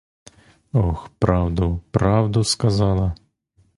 Ох, 0.71 1.11
правду, 1.19 1.81
правду 1.91 2.43
сказала!! 2.43 3.15